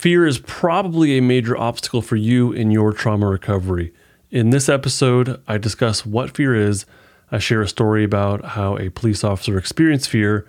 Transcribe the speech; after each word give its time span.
Fear 0.00 0.26
is 0.26 0.38
probably 0.38 1.18
a 1.18 1.20
major 1.20 1.54
obstacle 1.58 2.00
for 2.00 2.16
you 2.16 2.52
in 2.52 2.70
your 2.70 2.94
trauma 2.94 3.26
recovery. 3.26 3.92
In 4.30 4.48
this 4.48 4.66
episode, 4.66 5.42
I 5.46 5.58
discuss 5.58 6.06
what 6.06 6.34
fear 6.34 6.54
is, 6.54 6.86
I 7.30 7.38
share 7.38 7.60
a 7.60 7.68
story 7.68 8.02
about 8.02 8.42
how 8.42 8.78
a 8.78 8.88
police 8.88 9.22
officer 9.22 9.58
experienced 9.58 10.08
fear, 10.08 10.48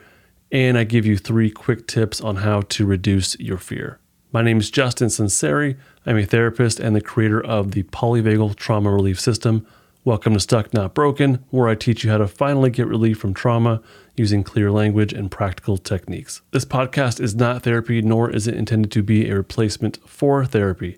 and 0.54 0.78
I 0.78 0.86
give 0.86 1.06
you 1.06 1.18
three 1.18 1.52
quick 1.52 1.86
tips 1.86 2.22
on 2.22 2.38
how 2.38 2.62
to 2.62 2.86
reduce 2.86 3.38
your 3.42 3.58
fear. 3.58 4.00
My 4.32 4.42
name 4.42 4.58
is 4.58 4.72
Justin 4.72 5.10
Sunseri. 5.10 5.76
I'm 6.06 6.18
a 6.18 6.26
therapist 6.26 6.80
and 6.80 6.96
the 6.96 7.02
creator 7.02 7.44
of 7.44 7.74
the 7.74 7.84
Polyvagal 7.84 8.56
Trauma 8.56 8.90
Relief 8.90 9.20
System. 9.20 9.68
Welcome 10.04 10.34
to 10.34 10.40
Stuck 10.40 10.74
Not 10.74 10.96
Broken, 10.96 11.46
where 11.52 11.68
I 11.70 11.76
teach 11.76 12.04
you 12.04 12.10
how 12.10 12.18
to 12.18 12.28
finally 12.28 12.72
get 12.72 12.88
relief 12.88 13.20
from 13.20 13.36
trauma 13.36 13.84
using 14.16 14.44
clear 14.44 14.72
language 14.72 15.14
and 15.14 15.30
practical 15.30 15.78
techniques. 15.78 16.42
This 16.50 16.66
podcast 16.66 17.20
is 17.22 17.36
not 17.36 17.62
therapy, 17.62 18.02
nor 18.02 18.28
is 18.28 18.48
it 18.48 18.56
intended 18.56 18.92
to 18.94 19.04
be 19.04 19.30
a 19.30 19.36
replacement 19.36 20.00
for 20.10 20.44
therapy. 20.44 20.98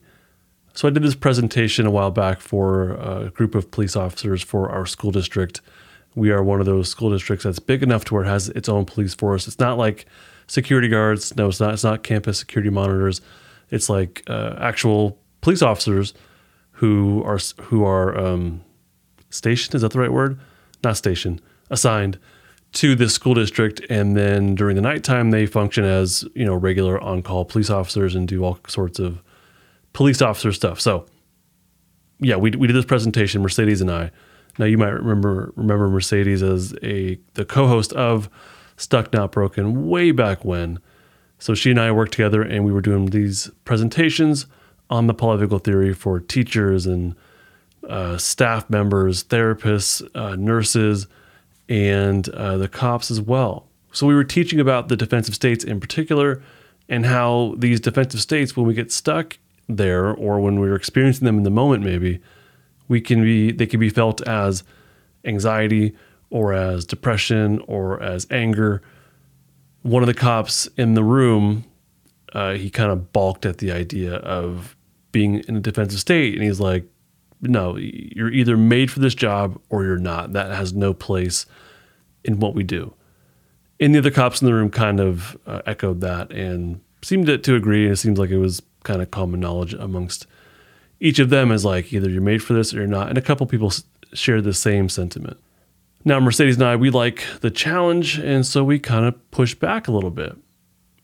So, 0.73 0.87
I 0.87 0.91
did 0.91 1.03
this 1.03 1.15
presentation 1.15 1.85
a 1.85 1.91
while 1.91 2.11
back 2.11 2.39
for 2.39 2.91
a 2.91 3.29
group 3.29 3.55
of 3.55 3.71
police 3.71 3.97
officers 3.97 4.41
for 4.41 4.69
our 4.69 4.85
school 4.85 5.11
district. 5.11 5.59
We 6.15 6.31
are 6.31 6.41
one 6.41 6.61
of 6.61 6.65
those 6.65 6.87
school 6.87 7.11
districts 7.11 7.43
that's 7.43 7.59
big 7.59 7.83
enough 7.83 8.05
to 8.05 8.13
where 8.13 8.23
it 8.23 8.29
has 8.29 8.47
its 8.49 8.69
own 8.69 8.85
police 8.85 9.13
force. 9.13 9.49
It's 9.49 9.59
not 9.59 9.77
like 9.77 10.05
security 10.47 10.87
guards. 10.87 11.35
No, 11.35 11.49
it's 11.49 11.59
not. 11.59 11.73
It's 11.73 11.83
not 11.83 12.03
campus 12.03 12.39
security 12.39 12.69
monitors. 12.69 13.19
It's 13.69 13.89
like 13.89 14.23
uh, 14.27 14.55
actual 14.59 15.19
police 15.41 15.61
officers 15.61 16.13
who 16.71 17.21
are 17.25 17.39
who 17.63 17.83
are 17.83 18.17
um, 18.17 18.61
stationed. 19.33 19.75
Is 19.75 19.81
that 19.81 19.91
the 19.91 19.99
right 19.99 20.11
word? 20.11 20.39
Not 20.83 20.97
stationed. 20.97 21.41
Assigned 21.69 22.19
to 22.73 22.95
this 22.95 23.13
school 23.13 23.35
district, 23.35 23.81
and 23.89 24.17
then 24.17 24.55
during 24.55 24.75
the 24.75 24.81
nighttime 24.81 25.31
they 25.31 25.45
function 25.45 25.85
as 25.85 26.25
you 26.33 26.45
know 26.45 26.55
regular 26.55 26.99
on-call 26.99 27.45
police 27.45 27.69
officers 27.69 28.15
and 28.15 28.27
do 28.27 28.43
all 28.43 28.59
sorts 28.67 28.99
of 28.99 29.21
police 29.93 30.21
officer 30.21 30.51
stuff. 30.51 30.79
So 30.81 31.05
yeah, 32.19 32.35
we 32.35 32.51
we 32.51 32.67
did 32.67 32.75
this 32.75 32.85
presentation, 32.85 33.41
Mercedes 33.41 33.81
and 33.81 33.91
I. 33.91 34.11
Now 34.57 34.65
you 34.65 34.77
might 34.77 34.89
remember 34.89 35.53
remember 35.55 35.87
Mercedes 35.89 36.43
as 36.43 36.75
a 36.83 37.19
the 37.33 37.45
co-host 37.45 37.93
of 37.93 38.29
Stuck 38.77 39.13
Not 39.13 39.31
Broken 39.31 39.87
way 39.87 40.11
back 40.11 40.43
when. 40.43 40.79
So 41.39 41.53
she 41.53 41.71
and 41.71 41.79
I 41.79 41.91
worked 41.91 42.13
together 42.13 42.41
and 42.41 42.63
we 42.63 42.71
were 42.71 42.81
doing 42.81 43.07
these 43.07 43.51
presentations 43.65 44.45
on 44.89 45.07
the 45.07 45.13
polyvagal 45.13 45.63
theory 45.63 45.93
for 45.93 46.19
teachers 46.19 46.85
and 46.85 47.15
uh, 47.87 48.17
staff 48.17 48.69
members, 48.69 49.23
therapists, 49.23 50.07
uh, 50.15 50.35
nurses, 50.35 51.07
and 51.69 52.29
uh, 52.29 52.57
the 52.57 52.67
cops 52.67 53.11
as 53.11 53.21
well. 53.21 53.67
So 53.91 54.07
we 54.07 54.15
were 54.15 54.23
teaching 54.23 54.59
about 54.59 54.87
the 54.87 54.97
defensive 54.97 55.35
states 55.35 55.63
in 55.63 55.79
particular 55.79 56.41
and 56.89 57.05
how 57.05 57.55
these 57.57 57.79
defensive 57.79 58.21
states, 58.21 58.57
when 58.57 58.65
we 58.65 58.73
get 58.73 58.91
stuck 58.91 59.37
there 59.69 60.13
or 60.13 60.39
when 60.39 60.59
we're 60.59 60.75
experiencing 60.75 61.25
them 61.25 61.37
in 61.37 61.43
the 61.43 61.51
moment, 61.51 61.83
maybe 61.83 62.19
we 62.87 62.99
can 62.99 63.21
be 63.21 63.51
they 63.51 63.65
can 63.65 63.79
be 63.79 63.89
felt 63.89 64.21
as 64.27 64.63
anxiety 65.25 65.95
or 66.29 66.53
as 66.53 66.85
depression 66.85 67.61
or 67.67 68.01
as 68.01 68.27
anger. 68.29 68.81
One 69.83 70.03
of 70.03 70.07
the 70.07 70.13
cops 70.13 70.67
in 70.77 70.95
the 70.95 71.03
room, 71.03 71.65
uh, 72.33 72.53
he 72.53 72.69
kind 72.69 72.91
of 72.91 73.13
balked 73.13 73.45
at 73.45 73.59
the 73.59 73.71
idea 73.71 74.15
of 74.15 74.75
being 75.11 75.43
in 75.47 75.55
a 75.55 75.59
defensive 75.59 75.99
state, 75.99 76.33
and 76.33 76.43
he's 76.43 76.59
like, 76.59 76.85
"No, 77.43 77.77
you're 77.77 78.31
either 78.31 78.57
made 78.57 78.91
for 78.91 78.99
this 78.99 79.15
job 79.15 79.59
or 79.69 79.83
you're 79.83 79.97
not. 79.97 80.33
That 80.33 80.51
has 80.51 80.73
no 80.73 80.93
place 80.93 81.45
in 82.23 82.39
what 82.39 82.55
we 82.55 82.63
do." 82.63 82.93
And 83.79 83.93
the 83.93 83.99
other 83.99 84.11
cops 84.11 84.41
in 84.41 84.45
the 84.45 84.53
room 84.53 84.69
kind 84.69 84.99
of 84.99 85.37
uh, 85.45 85.61
echoed 85.65 86.01
that 86.01 86.31
and 86.31 86.79
seemed 87.01 87.25
to, 87.27 87.37
to 87.37 87.55
agree. 87.55 87.83
And 87.83 87.93
it 87.93 87.97
seems 87.97 88.17
like 88.17 88.29
it 88.29 88.37
was 88.37 88.61
kind 88.83 89.01
of 89.01 89.11
common 89.11 89.39
knowledge 89.39 89.73
amongst 89.73 90.27
each 90.99 91.19
of 91.19 91.29
them 91.29 91.51
is 91.51 91.65
like 91.65 91.91
either 91.91 92.09
you're 92.09 92.21
made 92.21 92.41
for 92.41 92.53
this 92.53 92.73
or 92.73 92.77
you're 92.77 92.87
not. 92.87 93.09
And 93.09 93.17
a 93.17 93.21
couple 93.21 93.45
people 93.45 93.73
share 94.13 94.41
the 94.41 94.53
same 94.53 94.87
sentiment. 94.87 95.37
Now, 96.05 96.19
Mercedes 96.19 96.55
and 96.55 96.63
I, 96.63 96.75
we 96.75 96.89
like 96.89 97.25
the 97.41 97.51
challenge. 97.51 98.17
And 98.19 98.45
so 98.45 98.63
we 98.63 98.79
kind 98.79 99.05
of 99.05 99.31
pushed 99.31 99.59
back 99.59 99.87
a 99.87 99.91
little 99.91 100.11
bit. 100.11 100.37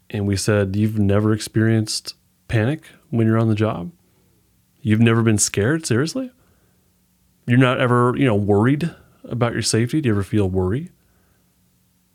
And 0.10 0.26
we 0.26 0.38
said, 0.38 0.76
You've 0.76 0.98
never 0.98 1.34
experienced 1.34 2.16
panic 2.48 2.84
when 3.10 3.28
you're 3.28 3.38
on 3.38 3.50
the 3.50 3.56
job? 3.56 3.92
You've 4.82 5.02
never 5.02 5.22
been 5.22 5.38
scared? 5.38 5.86
Seriously? 5.86 6.32
You're 7.46 7.58
not 7.58 7.80
ever, 7.80 8.14
you 8.16 8.26
know, 8.26 8.36
worried 8.36 8.94
about 9.24 9.54
your 9.54 9.62
safety? 9.62 10.02
Do 10.02 10.10
you 10.10 10.14
ever 10.14 10.24
feel 10.24 10.50
worry? 10.50 10.92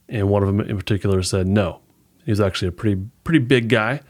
And 0.08 0.28
one 0.28 0.42
of 0.42 0.46
them 0.46 0.60
in 0.60 0.76
particular 0.76 1.22
said, 1.22 1.46
No. 1.46 1.80
He 2.24 2.30
was 2.30 2.40
actually 2.40 2.68
a 2.68 2.72
pretty, 2.72 3.02
pretty 3.22 3.40
big 3.40 3.68
guy. 3.68 4.00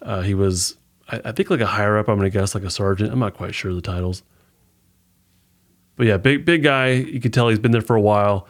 Uh, 0.00 0.22
he 0.22 0.32
was 0.34 0.76
I, 1.08 1.20
I 1.26 1.32
think 1.32 1.50
like 1.50 1.60
a 1.60 1.66
higher 1.66 1.98
up. 1.98 2.08
I'm 2.08 2.16
gonna 2.16 2.30
guess 2.30 2.54
like 2.54 2.64
a 2.64 2.70
sergeant. 2.70 3.12
I'm 3.12 3.18
not 3.18 3.34
quite 3.34 3.54
sure 3.54 3.74
the 3.74 3.80
titles. 3.80 4.22
But 5.96 6.06
yeah, 6.06 6.16
big 6.16 6.44
big 6.44 6.62
guy. 6.62 6.90
You 6.92 7.20
could 7.20 7.32
tell 7.32 7.48
he's 7.48 7.58
been 7.58 7.72
there 7.72 7.80
for 7.80 7.96
a 7.96 8.00
while. 8.00 8.46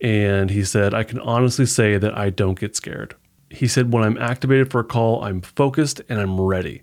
And 0.00 0.50
he 0.50 0.62
said, 0.62 0.94
I 0.94 1.02
can 1.02 1.18
honestly 1.18 1.66
say 1.66 1.98
that 1.98 2.16
I 2.16 2.30
don't 2.30 2.58
get 2.58 2.76
scared. 2.76 3.16
He 3.50 3.66
said, 3.66 3.92
when 3.92 4.04
I'm 4.04 4.16
activated 4.16 4.70
for 4.70 4.78
a 4.78 4.84
call, 4.84 5.24
I'm 5.24 5.40
focused 5.40 6.00
and 6.08 6.20
I'm 6.20 6.40
ready. 6.40 6.82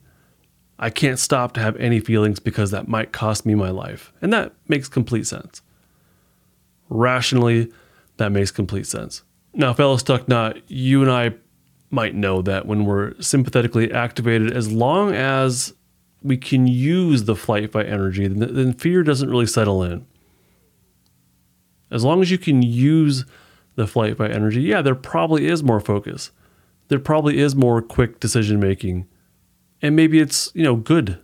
I 0.78 0.90
can't 0.90 1.20
stop 1.20 1.54
to 1.54 1.62
have 1.62 1.78
any 1.78 2.00
feelings 2.00 2.40
because 2.40 2.72
that 2.72 2.88
might 2.88 3.14
cost 3.14 3.46
me 3.46 3.56
my 3.56 3.70
life. 3.70 4.12
And 4.22 4.34
that 4.34 4.54
makes 4.68 4.88
complete 4.88 5.26
sense. 5.26 5.62
Rationally, 6.90 7.72
that 8.18 8.32
makes 8.32 8.52
complete 8.52 8.88
sense. 8.88 9.24
Now, 9.54 9.74
fellow 9.74 9.98
Stuck 9.98 10.28
Not, 10.28 10.58
you 10.70 11.02
and 11.02 11.12
I 11.12 11.34
might 11.90 12.14
know 12.14 12.42
that 12.42 12.66
when 12.66 12.86
we're 12.86 13.20
sympathetically 13.22 13.92
activated, 13.92 14.52
as 14.52 14.72
long 14.72 15.14
as 15.14 15.74
we 16.22 16.36
can 16.36 16.68
use 16.68 17.24
the 17.24 17.36
flight 17.36 17.72
fight 17.72 17.88
energy, 17.88 18.28
then, 18.28 18.54
then 18.54 18.74
fear 18.74 19.04
doesn't 19.04 19.30
really 19.30 19.46
settle 19.46 19.82
in. 19.84 20.06
As 21.90 22.04
long 22.04 22.22
as 22.22 22.32
you 22.32 22.38
can 22.38 22.62
use 22.62 23.26
the 23.76 23.88
flight 23.88 24.18
fight 24.18 24.32
energy, 24.32 24.62
yeah, 24.62 24.82
there 24.82 24.96
probably 24.96 25.48
is 25.48 25.64
more 25.64 25.80
focus. 25.80 26.32
There 26.88 27.00
probably 27.00 27.40
is 27.40 27.56
more 27.56 27.82
quick 27.82 28.20
decision 28.20 28.60
making. 28.60 29.08
And 29.86 29.96
maybe 29.96 30.20
it's, 30.20 30.50
you 30.56 30.64
know, 30.64 30.78
good 30.78 31.20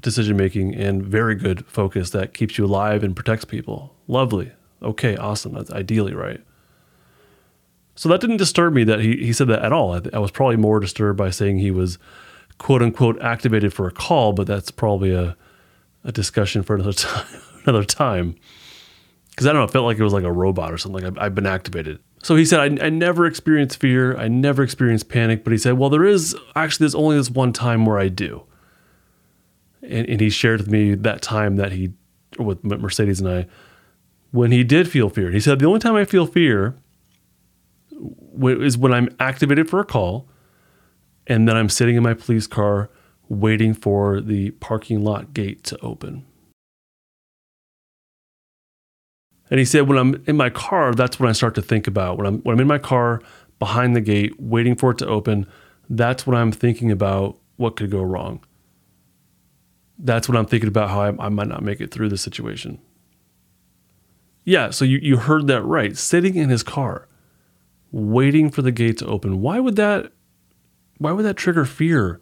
decision 0.00 0.36
making 0.36 0.76
and 0.76 1.04
very 1.04 1.34
good 1.34 1.66
focus 1.66 2.10
that 2.10 2.34
keeps 2.34 2.56
you 2.56 2.64
alive 2.64 3.02
and 3.02 3.16
protects 3.16 3.44
people. 3.44 3.96
Lovely. 4.06 4.52
Okay, 4.80 5.16
awesome. 5.16 5.54
That's 5.54 5.72
ideally 5.72 6.14
right. 6.14 6.40
So 7.96 8.08
that 8.10 8.20
didn't 8.20 8.36
disturb 8.36 8.74
me 8.74 8.84
that 8.84 9.00
he, 9.00 9.16
he 9.16 9.32
said 9.32 9.48
that 9.48 9.64
at 9.64 9.72
all. 9.72 9.92
I, 9.92 10.02
I 10.12 10.20
was 10.20 10.30
probably 10.30 10.54
more 10.54 10.78
disturbed 10.78 11.18
by 11.18 11.30
saying 11.30 11.58
he 11.58 11.72
was 11.72 11.98
quote 12.58 12.80
unquote 12.80 13.20
activated 13.20 13.74
for 13.74 13.88
a 13.88 13.90
call, 13.90 14.34
but 14.34 14.46
that's 14.46 14.70
probably 14.70 15.12
a, 15.12 15.36
a 16.04 16.12
discussion 16.12 16.62
for 16.62 16.76
another 16.76 16.92
time. 16.92 17.26
another 17.64 17.84
time. 17.84 18.36
Because 19.30 19.48
I 19.48 19.52
don't 19.52 19.62
know, 19.62 19.64
it 19.64 19.72
felt 19.72 19.86
like 19.86 19.98
it 19.98 20.04
was 20.04 20.12
like 20.12 20.22
a 20.22 20.30
robot 20.30 20.72
or 20.72 20.78
something. 20.78 21.04
I've, 21.04 21.18
I've 21.18 21.34
been 21.34 21.44
activated. 21.44 21.98
So 22.22 22.36
he 22.36 22.44
said, 22.44 22.60
I, 22.60 22.86
I 22.86 22.90
never 22.90 23.26
experienced 23.26 23.80
fear. 23.80 24.16
I 24.16 24.28
never 24.28 24.62
experienced 24.62 25.08
panic. 25.08 25.42
But 25.42 25.52
he 25.52 25.58
said, 25.58 25.78
well, 25.78 25.90
there 25.90 26.04
is 26.04 26.36
actually, 26.54 26.84
there's 26.84 26.94
only 26.94 27.16
this 27.16 27.30
one 27.30 27.52
time 27.52 27.86
where 27.86 27.98
I 27.98 28.08
do. 28.08 28.44
And, 29.82 30.08
and 30.08 30.20
he 30.20 30.28
shared 30.28 30.60
with 30.60 30.70
me 30.70 30.94
that 30.94 31.22
time 31.22 31.56
that 31.56 31.72
he, 31.72 31.92
with 32.38 32.62
Mercedes 32.62 33.20
and 33.20 33.28
I, 33.28 33.46
when 34.32 34.52
he 34.52 34.62
did 34.64 34.88
feel 34.88 35.08
fear. 35.08 35.30
He 35.30 35.40
said, 35.40 35.58
the 35.58 35.66
only 35.66 35.80
time 35.80 35.96
I 35.96 36.04
feel 36.04 36.26
fear 36.26 36.76
is 38.42 38.78
when 38.78 38.92
I'm 38.92 39.08
activated 39.18 39.68
for 39.68 39.80
a 39.80 39.84
call 39.84 40.28
and 41.26 41.48
then 41.48 41.56
I'm 41.56 41.68
sitting 41.68 41.96
in 41.96 42.02
my 42.02 42.14
police 42.14 42.46
car 42.46 42.90
waiting 43.28 43.74
for 43.74 44.20
the 44.20 44.50
parking 44.52 45.02
lot 45.02 45.32
gate 45.32 45.64
to 45.64 45.78
open. 45.80 46.26
And 49.50 49.58
he 49.58 49.64
said, 49.64 49.88
when 49.88 49.98
I'm 49.98 50.22
in 50.26 50.36
my 50.36 50.48
car, 50.48 50.94
that's 50.94 51.18
when 51.18 51.28
I 51.28 51.32
start 51.32 51.54
to 51.56 51.62
think 51.62 51.86
about. 51.86 52.16
When 52.16 52.26
I'm, 52.26 52.38
when 52.40 52.54
I'm 52.54 52.60
in 52.60 52.68
my 52.68 52.78
car 52.78 53.20
behind 53.58 53.96
the 53.96 54.00
gate, 54.00 54.40
waiting 54.40 54.76
for 54.76 54.92
it 54.92 54.98
to 54.98 55.06
open, 55.06 55.46
that's 55.88 56.26
when 56.26 56.36
I'm 56.36 56.52
thinking 56.52 56.90
about 56.90 57.36
what 57.56 57.76
could 57.76 57.90
go 57.90 58.02
wrong. 58.02 58.44
That's 59.98 60.28
when 60.28 60.36
I'm 60.36 60.46
thinking 60.46 60.68
about 60.68 60.88
how 60.88 61.00
I, 61.02 61.26
I 61.26 61.28
might 61.28 61.48
not 61.48 61.62
make 61.62 61.80
it 61.80 61.90
through 61.90 62.08
the 62.08 62.16
situation. 62.16 62.80
Yeah, 64.44 64.70
so 64.70 64.84
you, 64.84 64.98
you 65.02 65.16
heard 65.18 65.46
that 65.48 65.62
right. 65.62 65.96
Sitting 65.96 66.36
in 66.36 66.48
his 66.48 66.62
car, 66.62 67.08
waiting 67.92 68.50
for 68.50 68.62
the 68.62 68.72
gate 68.72 68.98
to 68.98 69.06
open. 69.06 69.40
Why 69.40 69.60
would 69.60 69.76
that 69.76 70.12
why 70.98 71.12
would 71.12 71.24
that 71.24 71.36
trigger 71.36 71.64
fear 71.64 72.20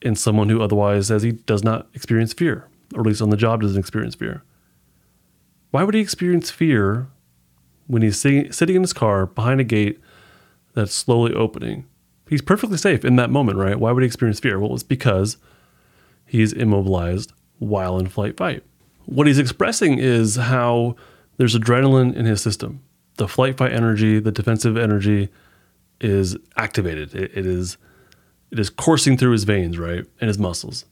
in 0.00 0.14
someone 0.14 0.48
who 0.48 0.62
otherwise 0.62 1.08
says 1.08 1.22
he 1.22 1.32
does 1.32 1.64
not 1.64 1.88
experience 1.94 2.32
fear, 2.32 2.68
or 2.94 3.00
at 3.00 3.06
least 3.06 3.20
on 3.20 3.30
the 3.30 3.36
job 3.36 3.60
doesn't 3.60 3.78
experience 3.78 4.14
fear? 4.14 4.42
Why 5.72 5.82
would 5.82 5.94
he 5.94 6.00
experience 6.00 6.50
fear 6.50 7.08
when 7.86 8.02
he's 8.02 8.20
sitting, 8.20 8.52
sitting 8.52 8.76
in 8.76 8.82
his 8.82 8.92
car 8.92 9.26
behind 9.26 9.60
a 9.60 9.64
gate 9.64 9.98
that's 10.74 10.94
slowly 10.94 11.34
opening? 11.34 11.86
He's 12.28 12.42
perfectly 12.42 12.76
safe 12.76 13.04
in 13.04 13.16
that 13.16 13.30
moment, 13.30 13.58
right? 13.58 13.80
Why 13.80 13.90
would 13.90 14.02
he 14.02 14.06
experience 14.06 14.38
fear? 14.38 14.60
Well, 14.60 14.74
it's 14.74 14.82
because 14.82 15.38
he's 16.26 16.52
immobilized 16.52 17.32
while 17.58 17.98
in 17.98 18.06
flight 18.06 18.36
fight. 18.36 18.62
What 19.06 19.26
he's 19.26 19.38
expressing 19.38 19.98
is 19.98 20.36
how 20.36 20.94
there's 21.38 21.56
adrenaline 21.56 22.14
in 22.14 22.26
his 22.26 22.40
system 22.40 22.82
the 23.16 23.28
flight 23.28 23.56
fight 23.56 23.72
energy, 23.72 24.18
the 24.18 24.32
defensive 24.32 24.76
energy 24.76 25.28
is 26.00 26.36
activated. 26.56 27.14
it, 27.14 27.30
it 27.34 27.46
is 27.46 27.76
it 28.50 28.58
is 28.58 28.68
coursing 28.68 29.16
through 29.16 29.32
his 29.32 29.44
veins, 29.44 29.78
right? 29.78 30.04
And 30.20 30.28
his 30.28 30.38
muscles. 30.38 30.84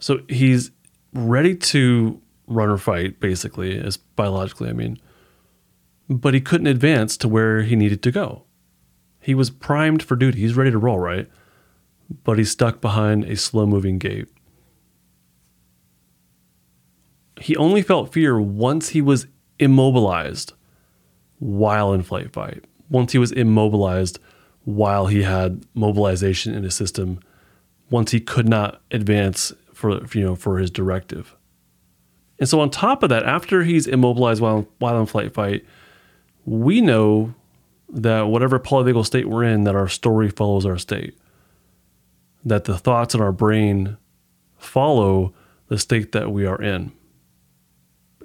So 0.00 0.20
he's 0.28 0.70
ready 1.14 1.56
to 1.56 2.20
run 2.48 2.68
or 2.68 2.78
fight, 2.78 3.20
basically, 3.20 3.78
as 3.78 3.96
biologically, 3.96 4.68
I 4.68 4.72
mean. 4.72 4.98
But 6.08 6.34
he 6.34 6.40
couldn't 6.40 6.66
advance 6.66 7.16
to 7.18 7.28
where 7.28 7.62
he 7.62 7.76
needed 7.76 8.02
to 8.02 8.10
go. 8.10 8.44
He 9.20 9.34
was 9.34 9.50
primed 9.50 10.02
for 10.02 10.16
duty. 10.16 10.40
He's 10.40 10.56
ready 10.56 10.70
to 10.70 10.78
roll, 10.78 10.98
right? 10.98 11.28
But 12.24 12.38
he's 12.38 12.50
stuck 12.50 12.80
behind 12.80 13.24
a 13.24 13.36
slow 13.36 13.66
moving 13.66 13.98
gate. 13.98 14.28
He 17.40 17.56
only 17.56 17.82
felt 17.82 18.12
fear 18.12 18.40
once 18.40 18.90
he 18.90 19.02
was 19.02 19.26
immobilized 19.58 20.54
while 21.38 21.92
in 21.92 22.02
flight 22.02 22.32
fight. 22.32 22.64
Once 22.88 23.12
he 23.12 23.18
was 23.18 23.32
immobilized 23.32 24.18
while 24.64 25.06
he 25.06 25.22
had 25.22 25.64
mobilization 25.74 26.54
in 26.54 26.62
his 26.62 26.74
system, 26.74 27.20
once 27.90 28.10
he 28.10 28.20
could 28.20 28.48
not 28.48 28.80
advance 28.90 29.52
for 29.72 30.04
you 30.14 30.24
know 30.24 30.34
for 30.34 30.58
his 30.58 30.70
directive. 30.70 31.36
And 32.38 32.48
so 32.48 32.60
on 32.60 32.70
top 32.70 33.02
of 33.02 33.08
that, 33.08 33.24
after 33.24 33.64
he's 33.64 33.86
immobilized 33.86 34.40
while 34.40 34.68
while 34.78 34.98
in 35.00 35.06
flight 35.06 35.34
fight, 35.34 35.64
we 36.44 36.80
know 36.80 37.34
that 37.90 38.28
whatever 38.28 38.58
polyvagal 38.58 39.06
state 39.06 39.28
we're 39.28 39.44
in, 39.44 39.64
that 39.64 39.74
our 39.74 39.88
story 39.88 40.28
follows 40.28 40.66
our 40.66 40.78
state. 40.78 41.16
That 42.44 42.64
the 42.64 42.78
thoughts 42.78 43.14
in 43.14 43.20
our 43.20 43.32
brain 43.32 43.96
follow 44.56 45.34
the 45.68 45.78
state 45.78 46.12
that 46.12 46.30
we 46.30 46.46
are 46.46 46.60
in. 46.60 46.92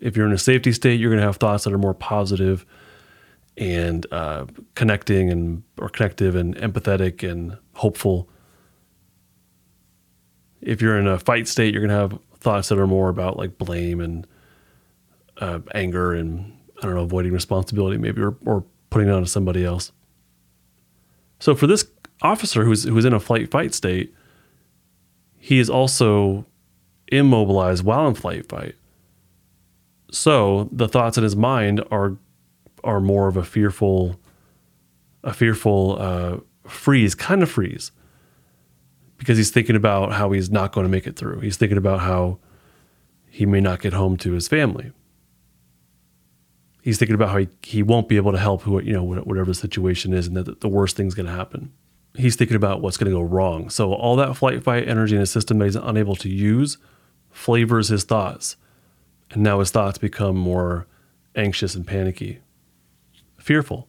If 0.01 0.17
you're 0.17 0.27
in 0.27 0.33
a 0.33 0.37
safety 0.37 0.73
state, 0.73 0.99
you're 0.99 1.09
going 1.09 1.21
to 1.21 1.25
have 1.25 1.37
thoughts 1.37 1.63
that 1.63 1.73
are 1.73 1.77
more 1.77 1.93
positive 1.93 2.65
and 3.57 4.05
uh, 4.11 4.45
connecting 4.75 5.29
and 5.29 5.63
or 5.77 5.89
connective 5.89 6.35
and 6.35 6.55
empathetic 6.57 7.27
and 7.29 7.57
hopeful. 7.73 8.29
If 10.61 10.81
you're 10.81 10.97
in 10.97 11.07
a 11.07 11.19
fight 11.19 11.47
state, 11.47 11.73
you're 11.73 11.85
going 11.85 11.89
to 11.89 12.15
have 12.15 12.19
thoughts 12.43 12.69
that 12.69 12.77
are 12.77 12.87
more 12.87 13.09
about 13.09 13.37
like 13.37 13.57
blame 13.57 13.99
and 13.99 14.27
uh, 15.37 15.59
anger 15.73 16.13
and 16.13 16.55
I 16.81 16.85
don't 16.85 16.95
know, 16.95 17.01
avoiding 17.01 17.31
responsibility 17.31 17.97
maybe 17.97 18.21
or, 18.21 18.35
or 18.45 18.65
putting 18.89 19.07
it 19.07 19.11
onto 19.11 19.27
somebody 19.27 19.65
else. 19.65 19.91
So 21.39 21.55
for 21.55 21.67
this 21.67 21.85
officer 22.21 22.63
who's 22.63 22.83
who's 22.83 23.05
in 23.05 23.13
a 23.13 23.19
flight 23.19 23.49
fight 23.49 23.73
state, 23.73 24.13
he 25.37 25.59
is 25.59 25.69
also 25.69 26.45
immobilized 27.11 27.83
while 27.83 28.07
in 28.07 28.15
flight 28.15 28.47
fight. 28.47 28.75
So 30.11 30.69
the 30.71 30.87
thoughts 30.87 31.17
in 31.17 31.23
his 31.23 31.35
mind 31.35 31.83
are 31.89 32.17
are 32.83 32.99
more 32.99 33.27
of 33.27 33.37
a 33.37 33.43
fearful, 33.43 34.19
a 35.23 35.33
fearful 35.33 35.97
uh, 35.99 36.37
freeze, 36.67 37.15
kind 37.15 37.41
of 37.41 37.49
freeze, 37.49 37.91
because 39.23 39.37
he's 39.37 39.51
thinking 39.51 39.77
about 39.77 40.11
how 40.11 40.31
he's 40.31 40.51
not 40.51 40.73
going 40.73 40.83
to 40.83 40.89
make 40.89 41.07
it 41.07 41.15
through. 41.15 41.39
He's 41.39 41.55
thinking 41.55 41.77
about 41.77 42.01
how 42.01 42.39
he 43.29 43.45
may 43.45 43.61
not 43.61 43.81
get 43.81 43.93
home 43.93 44.17
to 44.17 44.33
his 44.33 44.49
family. 44.49 44.91
He's 46.81 46.97
thinking 46.97 47.15
about 47.15 47.29
how 47.29 47.37
he, 47.37 47.47
he 47.61 47.83
won't 47.83 48.09
be 48.09 48.17
able 48.17 48.33
to 48.33 48.37
help 48.37 48.63
who 48.63 48.81
you 48.81 48.91
know 48.91 49.03
whatever 49.03 49.45
the 49.45 49.55
situation 49.55 50.13
is, 50.13 50.27
and 50.27 50.35
that 50.35 50.59
the 50.59 50.67
worst 50.67 50.97
thing's 50.97 51.15
going 51.15 51.27
to 51.27 51.31
happen. 51.31 51.71
He's 52.15 52.35
thinking 52.35 52.57
about 52.57 52.81
what's 52.81 52.97
going 52.97 53.09
to 53.09 53.17
go 53.17 53.23
wrong. 53.23 53.69
So 53.69 53.93
all 53.93 54.17
that 54.17 54.35
flight 54.35 54.61
fight 54.61 54.89
energy 54.89 55.15
in 55.15 55.21
his 55.21 55.31
system 55.31 55.59
that 55.59 55.65
he's 55.65 55.75
unable 55.77 56.17
to 56.17 56.29
use 56.29 56.77
flavors 57.31 57.87
his 57.87 58.03
thoughts, 58.03 58.57
and 59.31 59.41
now 59.41 59.59
his 59.59 59.71
thoughts 59.71 59.97
become 59.97 60.35
more 60.35 60.85
anxious 61.33 61.75
and 61.75 61.87
panicky 61.87 62.39
fearful. 63.37 63.87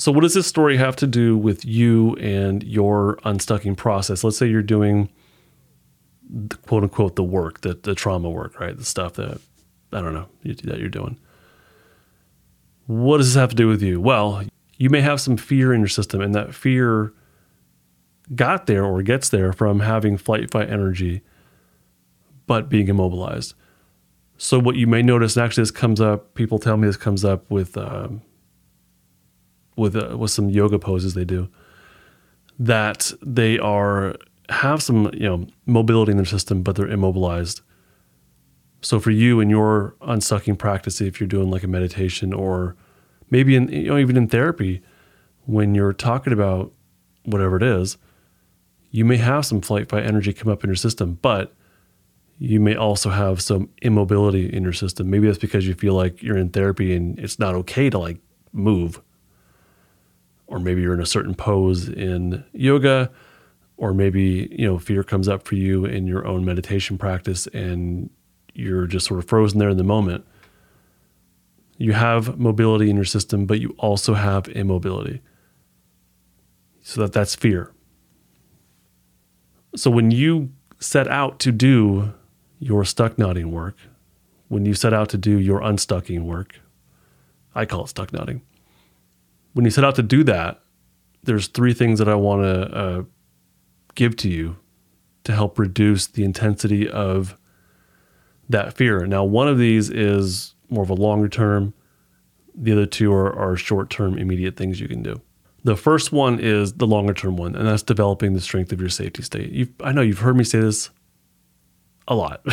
So, 0.00 0.10
what 0.12 0.22
does 0.22 0.32
this 0.32 0.46
story 0.46 0.78
have 0.78 0.96
to 0.96 1.06
do 1.06 1.36
with 1.36 1.62
you 1.66 2.14
and 2.14 2.62
your 2.64 3.18
unstucking 3.26 3.76
process? 3.76 4.24
Let's 4.24 4.38
say 4.38 4.46
you're 4.46 4.62
doing 4.62 5.10
the, 6.26 6.56
quote 6.56 6.84
unquote 6.84 7.16
the 7.16 7.22
work, 7.22 7.60
the, 7.60 7.74
the 7.74 7.94
trauma 7.94 8.30
work, 8.30 8.58
right? 8.58 8.74
The 8.74 8.86
stuff 8.86 9.12
that, 9.14 9.42
I 9.92 10.00
don't 10.00 10.14
know, 10.14 10.26
that 10.42 10.78
you're 10.78 10.88
doing. 10.88 11.18
What 12.86 13.18
does 13.18 13.34
this 13.34 13.38
have 13.38 13.50
to 13.50 13.54
do 13.54 13.68
with 13.68 13.82
you? 13.82 14.00
Well, 14.00 14.42
you 14.78 14.88
may 14.88 15.02
have 15.02 15.20
some 15.20 15.36
fear 15.36 15.74
in 15.74 15.82
your 15.82 15.88
system, 15.88 16.22
and 16.22 16.34
that 16.34 16.54
fear 16.54 17.12
got 18.34 18.64
there 18.64 18.86
or 18.86 19.02
gets 19.02 19.28
there 19.28 19.52
from 19.52 19.80
having 19.80 20.16
flight 20.16 20.50
fight 20.50 20.70
energy, 20.70 21.20
but 22.46 22.70
being 22.70 22.88
immobilized. 22.88 23.52
So, 24.38 24.58
what 24.58 24.76
you 24.76 24.86
may 24.86 25.02
notice, 25.02 25.36
and 25.36 25.44
actually, 25.44 25.64
this 25.64 25.70
comes 25.70 26.00
up, 26.00 26.32
people 26.32 26.58
tell 26.58 26.78
me 26.78 26.86
this 26.86 26.96
comes 26.96 27.22
up 27.22 27.50
with 27.50 27.76
um, 27.76 28.22
with 29.80 29.96
uh, 29.96 30.16
with 30.16 30.30
some 30.30 30.48
yoga 30.48 30.78
poses 30.78 31.14
they 31.14 31.24
do 31.24 31.48
that 32.60 33.10
they 33.22 33.58
are 33.58 34.14
have 34.50 34.82
some 34.82 35.10
you 35.14 35.26
know 35.26 35.46
mobility 35.66 36.10
in 36.10 36.18
their 36.18 36.26
system, 36.26 36.62
but 36.62 36.76
they're 36.76 36.88
immobilized. 36.88 37.62
So 38.82 39.00
for 39.00 39.10
you 39.10 39.40
in 39.40 39.50
your 39.50 39.96
unstucking 40.02 40.56
practice, 40.56 41.00
if 41.00 41.20
you're 41.20 41.28
doing 41.28 41.50
like 41.50 41.62
a 41.62 41.68
meditation 41.68 42.32
or 42.32 42.76
maybe 43.30 43.56
in 43.56 43.68
you 43.68 43.88
know 43.88 43.98
even 43.98 44.16
in 44.16 44.28
therapy, 44.28 44.82
when 45.46 45.74
you're 45.74 45.92
talking 45.92 46.32
about 46.32 46.72
whatever 47.24 47.56
it 47.56 47.62
is, 47.62 47.96
you 48.90 49.04
may 49.04 49.16
have 49.16 49.46
some 49.46 49.60
flight 49.60 49.88
fight 49.88 50.04
energy 50.04 50.32
come 50.32 50.52
up 50.52 50.62
in 50.62 50.68
your 50.68 50.76
system, 50.76 51.18
but 51.22 51.54
you 52.38 52.58
may 52.58 52.74
also 52.74 53.10
have 53.10 53.40
some 53.40 53.68
immobility 53.82 54.46
in 54.52 54.62
your 54.62 54.72
system. 54.72 55.10
Maybe 55.10 55.26
that's 55.26 55.38
because 55.38 55.66
you 55.66 55.74
feel 55.74 55.94
like 55.94 56.22
you're 56.22 56.38
in 56.38 56.50
therapy 56.50 56.94
and 56.94 57.18
it's 57.18 57.38
not 57.38 57.54
okay 57.54 57.90
to 57.90 57.98
like 57.98 58.18
move 58.52 59.00
or 60.50 60.58
maybe 60.58 60.82
you're 60.82 60.92
in 60.92 61.00
a 61.00 61.06
certain 61.06 61.34
pose 61.34 61.88
in 61.88 62.44
yoga 62.52 63.10
or 63.76 63.94
maybe 63.94 64.48
you 64.50 64.66
know 64.66 64.78
fear 64.78 65.02
comes 65.02 65.28
up 65.28 65.46
for 65.46 65.54
you 65.54 65.86
in 65.86 66.06
your 66.06 66.26
own 66.26 66.44
meditation 66.44 66.98
practice 66.98 67.46
and 67.48 68.10
you're 68.52 68.86
just 68.86 69.06
sort 69.06 69.18
of 69.18 69.26
frozen 69.26 69.58
there 69.58 69.70
in 69.70 69.78
the 69.78 69.84
moment. 69.84 70.26
You 71.78 71.92
have 71.92 72.38
mobility 72.38 72.90
in 72.90 72.96
your 72.96 73.06
system 73.06 73.46
but 73.46 73.60
you 73.60 73.74
also 73.78 74.14
have 74.14 74.48
immobility. 74.48 75.22
So 76.82 77.00
that 77.02 77.12
that's 77.12 77.34
fear. 77.34 77.72
So 79.76 79.90
when 79.90 80.10
you 80.10 80.50
set 80.80 81.06
out 81.08 81.38
to 81.38 81.52
do 81.52 82.12
your 82.58 82.84
stuck 82.84 83.18
knotting 83.18 83.50
work 83.50 83.76
when 84.48 84.66
you 84.66 84.74
set 84.74 84.92
out 84.92 85.08
to 85.10 85.16
do 85.18 85.38
your 85.38 85.60
unstucking 85.60 86.24
work 86.24 86.60
i 87.54 87.64
call 87.64 87.84
it 87.84 87.88
stuck 87.88 88.12
knotting 88.12 88.42
when 89.52 89.64
you 89.64 89.70
set 89.70 89.84
out 89.84 89.96
to 89.96 90.02
do 90.02 90.24
that, 90.24 90.60
there's 91.22 91.48
three 91.48 91.74
things 91.74 91.98
that 91.98 92.08
I 92.08 92.14
want 92.14 92.42
to 92.42 92.76
uh, 92.76 93.02
give 93.94 94.16
to 94.18 94.28
you 94.28 94.56
to 95.24 95.32
help 95.32 95.58
reduce 95.58 96.06
the 96.06 96.24
intensity 96.24 96.88
of 96.88 97.36
that 98.48 98.74
fear. 98.74 99.06
Now, 99.06 99.24
one 99.24 99.48
of 99.48 99.58
these 99.58 99.90
is 99.90 100.54
more 100.68 100.82
of 100.82 100.90
a 100.90 100.94
longer 100.94 101.28
term. 101.28 101.74
The 102.54 102.72
other 102.72 102.86
two 102.86 103.12
are, 103.12 103.32
are 103.32 103.56
short 103.56 103.90
term, 103.90 104.18
immediate 104.18 104.56
things 104.56 104.80
you 104.80 104.88
can 104.88 105.02
do. 105.02 105.20
The 105.62 105.76
first 105.76 106.10
one 106.10 106.40
is 106.40 106.74
the 106.74 106.86
longer 106.86 107.12
term 107.12 107.36
one, 107.36 107.54
and 107.54 107.66
that's 107.66 107.82
developing 107.82 108.32
the 108.32 108.40
strength 108.40 108.72
of 108.72 108.80
your 108.80 108.88
safety 108.88 109.22
state. 109.22 109.50
You've, 109.52 109.72
I 109.82 109.92
know 109.92 110.00
you've 110.00 110.20
heard 110.20 110.36
me 110.36 110.44
say 110.44 110.60
this 110.60 110.90
a 112.08 112.14
lot. 112.14 112.44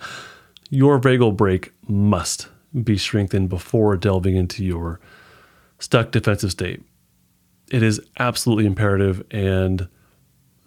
your 0.70 1.00
vagal 1.00 1.36
brake 1.36 1.72
must 1.88 2.48
be 2.82 2.98
strengthened 2.98 3.48
before 3.48 3.96
delving 3.96 4.36
into 4.36 4.64
your 4.64 5.00
stuck 5.84 6.10
defensive 6.10 6.50
state. 6.50 6.82
It 7.70 7.82
is 7.82 8.00
absolutely 8.18 8.64
imperative. 8.64 9.22
And 9.30 9.86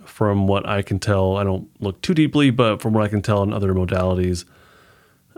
from 0.05 0.47
what 0.47 0.67
I 0.67 0.83
can 0.83 0.99
tell, 0.99 1.37
I 1.37 1.43
don't 1.43 1.69
look 1.81 1.99
too 2.01 2.13
deeply, 2.13 2.51
but 2.51 2.83
from 2.83 2.93
what 2.93 3.03
I 3.03 3.07
can 3.07 3.23
tell 3.23 3.41
in 3.41 3.51
other 3.51 3.73
modalities, 3.73 4.45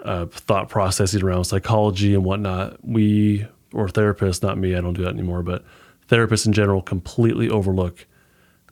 uh, 0.03 0.25
thought 0.25 0.67
processes 0.67 1.23
around 1.23 1.45
psychology 1.45 2.13
and 2.13 2.25
whatnot, 2.25 2.85
we, 2.85 3.47
or 3.73 3.87
therapists, 3.87 4.43
not 4.43 4.57
me, 4.57 4.75
I 4.75 4.81
don't 4.81 4.95
do 4.95 5.03
that 5.03 5.13
anymore, 5.13 5.43
but 5.43 5.63
therapists 6.09 6.45
in 6.45 6.51
general 6.51 6.81
completely 6.81 7.49
overlook 7.49 8.05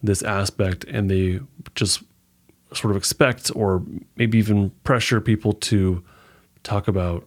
this 0.04 0.22
aspect 0.24 0.84
and 0.86 1.10
they 1.10 1.40
just 1.74 2.04
sort 2.74 2.92
of 2.92 2.98
expect 2.98 3.50
or 3.56 3.82
maybe 4.18 4.38
even 4.38 4.72
pressure 4.84 5.22
people 5.22 5.54
to 5.54 6.04
talk 6.64 6.90
about 6.90 7.26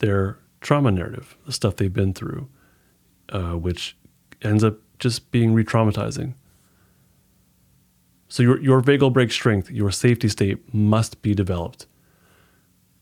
their 0.00 0.36
trauma 0.60 0.90
narrative, 0.90 1.34
the 1.46 1.52
stuff 1.52 1.76
they've 1.76 1.94
been 1.94 2.12
through 2.12 2.46
uh, 3.30 3.52
which 3.52 3.96
ends 4.42 4.64
up 4.64 4.78
just 4.98 5.30
being 5.30 5.54
re 5.54 5.64
traumatizing. 5.64 6.34
So, 8.28 8.42
your, 8.42 8.60
your 8.60 8.82
vagal 8.82 9.12
brake 9.12 9.30
strength, 9.30 9.70
your 9.70 9.90
safety 9.90 10.28
state 10.28 10.74
must 10.74 11.22
be 11.22 11.34
developed, 11.34 11.86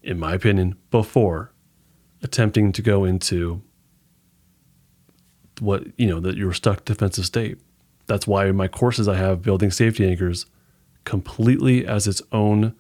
in 0.03 0.19
my 0.19 0.35
opinion, 0.35 0.77
before 0.91 1.53
attempting 2.23 2.73
to 2.73 2.83
go 2.83 3.05
into 3.05 3.63
what, 5.61 5.85
you 5.97 6.07
know, 6.07 6.21
that 6.21 6.37
you're 6.37 6.53
stuck 6.53 6.85
defensive 6.85 7.27
state. 7.27 7.59
That's 8.07 8.27
why 8.27 8.47
in 8.47 8.57
my 8.57 8.69
courses 8.69 9.09
I 9.09 9.17
have 9.17 9.43
building 9.43 9.71
safety 9.71 10.07
anchors 10.07 10.47
completely 11.05 11.87
as 11.87 12.07
its 12.07 12.21
own 12.33 12.75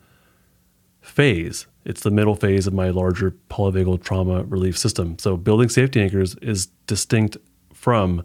phase. 1.05 1.67
It's 1.85 2.01
the 2.01 2.11
middle 2.11 2.35
phase 2.35 2.67
of 2.67 2.73
my 2.73 2.89
larger 2.89 3.37
polyvagal 3.51 4.03
trauma 4.03 4.43
relief 4.45 4.77
system. 4.77 5.19
So 5.19 5.37
building 5.37 5.69
safety 5.69 6.01
anchors 6.01 6.35
is 6.37 6.67
distinct 6.87 7.37
from 7.73 8.25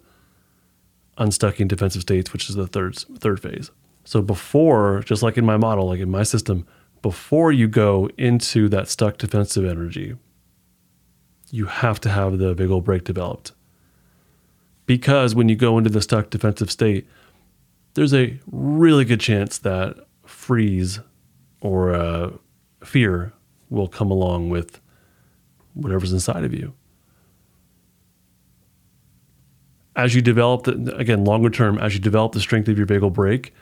unstucking 1.18 1.68
defensive 1.68 2.02
states, 2.02 2.32
which 2.32 2.50
is 2.50 2.56
the 2.56 2.68
third 2.68 2.98
third 2.98 3.42
phase. 3.42 3.70
So 4.06 4.22
before, 4.22 5.04
just 5.06 5.22
like 5.22 5.38
in 5.38 5.46
my 5.46 5.58
model, 5.58 5.88
like 5.88 6.00
in 6.00 6.10
my 6.10 6.24
system, 6.24 6.66
before 7.02 7.52
you 7.52 7.68
go 7.68 8.10
into 8.18 8.70
that 8.70 8.88
stuck 8.88 9.18
defensive 9.18 9.66
energy, 9.66 10.16
you 11.52 11.66
have 11.66 12.00
to 12.02 12.10
have 12.10 12.38
the 12.38 12.56
vagal 12.56 12.84
brake 12.86 13.04
developed. 13.04 13.52
Because 14.86 15.36
when 15.36 15.50
you 15.50 15.56
go 15.56 15.78
into 15.78 15.90
the 15.90 16.02
stuck 16.02 16.30
defensive 16.30 16.72
state, 16.72 17.08
there's 17.94 18.14
a 18.14 18.40
really 18.50 19.04
good 19.04 19.20
chance 19.20 19.58
that 19.60 19.98
freeze 20.26 21.00
or 21.62 21.94
uh, 21.94 22.32
fear 22.84 23.34
will 23.70 23.88
come 23.88 24.12
along 24.12 24.50
with 24.50 24.80
whatever's 25.74 26.14
inside 26.14 26.44
of 26.44 26.54
you. 26.54 26.74
As 29.96 30.16
you 30.16 30.22
develop, 30.22 30.64
the, 30.64 30.96
again, 30.96 31.26
longer 31.26 31.50
term, 31.50 31.78
as 31.78 31.94
you 31.94 32.00
develop 32.00 32.32
the 32.32 32.40
strength 32.40 32.68
of 32.70 32.78
your 32.78 32.88
vagal 32.88 33.14
brake, 33.14 33.54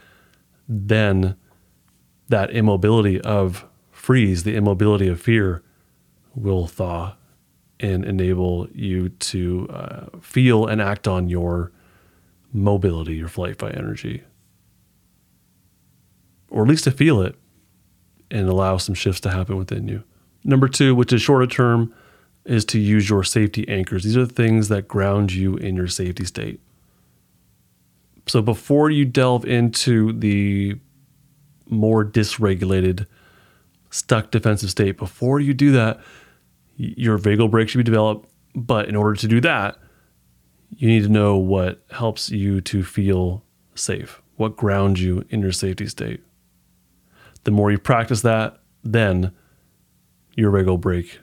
then 0.68 1.36
that 2.30 2.52
immobility 2.52 3.20
of 3.22 3.66
freeze, 3.92 4.44
the 4.44 4.56
immobility 4.56 5.08
of 5.08 5.20
fear, 5.20 5.64
will 6.36 6.68
thaw 6.68 7.16
and 7.80 8.06
enable 8.06 8.68
you 8.72 9.10
to 9.10 9.68
uh, 9.70 10.06
feel 10.22 10.66
and 10.66 10.82
act 10.82 11.08
on 11.08 11.30
your 11.30 11.72
mobility, 12.54 13.16
your 13.16 13.28
flight 13.28 13.58
fight 13.58 13.76
energy, 13.76 14.24
or 16.50 16.64
at 16.64 16.70
least 16.70 16.84
to 16.84 16.92
feel 16.92 17.22
it 17.22 17.36
and 18.30 18.48
allow 18.50 18.78
some 18.78 18.96
shifts 18.96 19.22
to 19.22 19.30
happen 19.30 19.58
within 19.58 19.88
you. 19.88 20.04
Number 20.44 20.68
two, 20.68 20.96
which 20.96 21.14
is 21.14 21.22
shorter 21.22 21.48
term, 21.48 21.94
is 22.46 22.64
to 22.66 22.80
use 22.80 23.10
your 23.10 23.24
safety 23.24 23.68
anchors. 23.68 24.04
These 24.04 24.18
are 24.18 24.26
the 24.26 24.34
things 24.34 24.70
that 24.70 24.88
ground 24.88 25.34
you 25.34 25.56
in 25.58 25.76
your 25.76 25.88
safety 25.88 26.24
state. 26.24 26.60
So 28.28 28.42
before 28.42 28.90
you 28.90 29.06
delve 29.06 29.46
into 29.46 30.14
the 30.14 30.76
more 31.70 32.06
dysregulated, 32.06 33.06
stuck 33.90 34.32
defensive 34.32 34.70
state, 34.70 34.98
before 34.98 35.40
you 35.40 35.54
do 35.54 35.72
that, 35.72 36.00
your 36.78 37.18
vagal 37.18 37.52
brake 37.52 37.70
should 37.70 37.80
be 37.80 37.84
developed. 37.84 38.30
But 38.56 38.88
in 38.88 38.96
order 38.96 39.16
to 39.16 39.28
do 39.28 39.42
that, 39.42 39.78
you 40.78 40.88
need 40.88 41.04
to 41.04 41.10
know 41.10 41.38
what 41.38 41.82
helps 41.92 42.30
you 42.30 42.62
to 42.62 42.84
feel 42.84 43.44
safe, 43.76 44.22
what 44.36 44.58
grounds 44.58 45.02
you 45.02 45.26
in 45.30 45.42
your 45.42 45.52
safety 45.52 45.88
state. 45.88 46.22
The 47.48 47.52
more 47.52 47.72
you 47.72 47.80
practice 47.80 48.24
that, 48.24 48.60
then 48.84 49.32
your 50.36 50.52
vagal 50.52 50.82
brake 50.82 51.22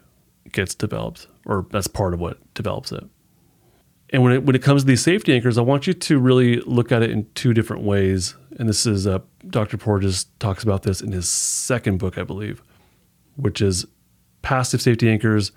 gets 0.52 0.74
developed, 0.74 1.26
or 1.44 1.66
that's 1.70 1.86
part 1.86 2.14
of 2.14 2.20
what 2.20 2.38
develops 2.54 2.92
it. 2.92 3.04
And 4.08 4.22
when 4.22 4.32
it 4.32 4.42
when 4.44 4.56
it 4.56 4.62
comes 4.62 4.84
to 4.84 4.86
these 4.86 5.02
safety 5.02 5.34
anchors, 5.34 5.58
I 5.58 5.60
want 5.60 5.86
you 5.86 5.92
to 5.92 6.18
really 6.18 6.60
look 6.60 6.90
at 6.90 7.02
it 7.02 7.10
in 7.10 7.26
two 7.34 7.52
different 7.52 7.82
ways. 7.82 8.36
And 8.58 8.66
this 8.66 8.86
is 8.86 9.06
uh, 9.06 9.18
Dr. 9.50 9.76
Porges 9.76 10.24
talks 10.38 10.62
about 10.62 10.82
this 10.82 11.02
in 11.02 11.12
his 11.12 11.28
second 11.28 11.98
book, 11.98 12.16
I 12.16 12.22
believe, 12.22 12.62
which 13.36 13.60
is 13.60 13.84
passive 14.40 14.80
safety 14.80 15.10
anchors 15.10 15.52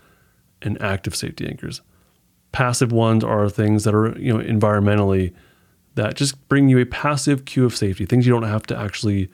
and 0.61 0.81
active 0.81 1.15
safety 1.15 1.47
anchors. 1.47 1.79
Passive 2.51 2.91
ones 2.91 3.23
are 3.23 3.49
things 3.49 3.85
that 3.85 3.95
are 3.95 4.19
you 4.19 4.33
know 4.33 4.43
environmentally 4.43 5.33
that 5.95 6.17
just 6.17 6.45
bring 6.49 6.67
you 6.67 6.77
a 6.77 6.85
passive 6.85 7.45
cue 7.45 7.63
of 7.63 7.73
safety, 7.73 8.05
things 8.05 8.27
you 8.27 8.33
don't 8.33 8.43
have 8.43 8.63
to 8.63 8.77
actually 8.77 9.29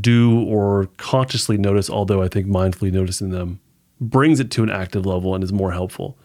do 0.00 0.42
or 0.44 0.88
consciously 0.96 1.58
notice, 1.58 1.90
although 1.90 2.22
I 2.22 2.28
think 2.28 2.46
mindfully 2.46 2.92
noticing 2.92 3.30
them 3.30 3.60
brings 4.00 4.40
it 4.40 4.50
to 4.50 4.62
an 4.62 4.70
active 4.70 5.06
level 5.06 5.34
and 5.34 5.44
is 5.44 5.52
more 5.52 5.72
helpful. 5.72 6.18